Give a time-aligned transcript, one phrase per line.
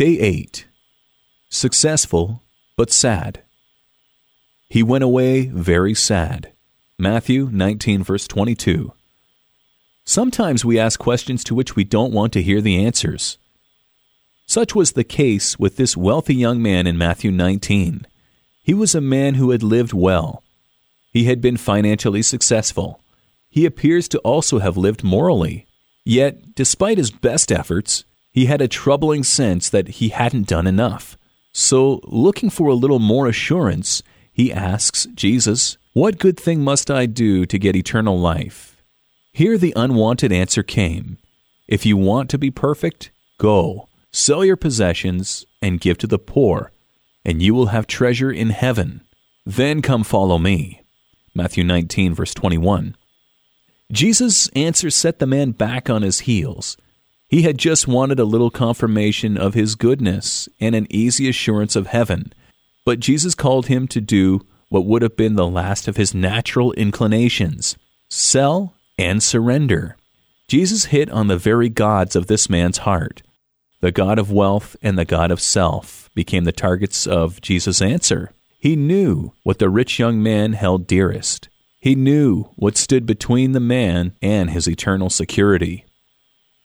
[0.00, 0.66] Day 8
[1.50, 2.42] Successful
[2.74, 3.42] but sad.
[4.70, 6.52] He went away very sad.
[6.98, 8.94] Matthew 19, verse 22.
[10.06, 13.36] Sometimes we ask questions to which we don't want to hear the answers.
[14.46, 18.06] Such was the case with this wealthy young man in Matthew 19.
[18.62, 20.42] He was a man who had lived well.
[21.12, 23.02] He had been financially successful.
[23.50, 25.66] He appears to also have lived morally.
[26.06, 31.16] Yet, despite his best efforts, he had a troubling sense that he hadn't done enough.
[31.52, 37.06] So, looking for a little more assurance, he asks Jesus, What good thing must I
[37.06, 38.82] do to get eternal life?
[39.32, 41.18] Here the unwanted answer came
[41.66, 46.72] If you want to be perfect, go, sell your possessions, and give to the poor,
[47.24, 49.02] and you will have treasure in heaven.
[49.44, 50.82] Then come follow me.
[51.34, 52.96] Matthew 19, verse 21.
[53.92, 56.76] Jesus' answer set the man back on his heels.
[57.30, 61.86] He had just wanted a little confirmation of his goodness and an easy assurance of
[61.86, 62.32] heaven,
[62.84, 66.72] but Jesus called him to do what would have been the last of his natural
[66.72, 67.76] inclinations
[68.08, 69.96] sell and surrender.
[70.48, 73.22] Jesus hit on the very gods of this man's heart.
[73.80, 78.32] The God of wealth and the God of self became the targets of Jesus' answer.
[78.58, 81.48] He knew what the rich young man held dearest.
[81.80, 85.84] He knew what stood between the man and his eternal security.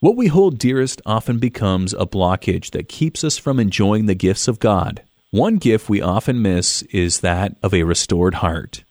[0.00, 4.48] What we hold dearest often becomes a blockage that keeps us from enjoying the gifts
[4.48, 5.02] of God.
[5.30, 8.84] One gift we often miss is that of a restored heart.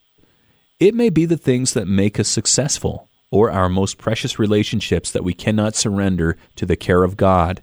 [0.79, 5.23] It may be the things that make us successful, or our most precious relationships that
[5.23, 7.61] we cannot surrender to the care of God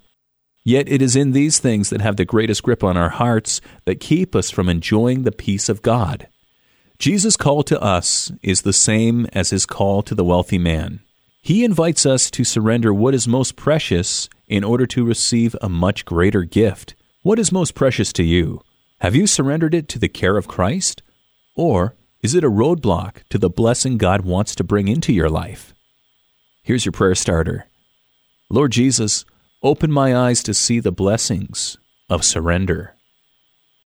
[0.67, 4.01] Yet it is in these things that have the greatest grip on our hearts that
[4.01, 6.27] keep us from enjoying the peace of God.
[6.99, 10.99] Jesus' call to us is the same as his call to the wealthy man.
[11.47, 16.03] He invites us to surrender what is most precious in order to receive a much
[16.03, 16.93] greater gift.
[17.21, 18.59] What is most precious to you?
[18.99, 21.03] Have you surrendered it to the care of Christ?
[21.55, 25.73] Or is it a roadblock to the blessing God wants to bring into your life?
[26.63, 27.67] Here's your prayer starter
[28.49, 29.23] Lord Jesus,
[29.63, 31.77] Open my eyes to see the blessings
[32.09, 32.96] of surrender.